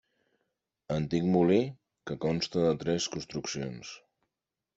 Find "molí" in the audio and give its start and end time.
1.35-1.59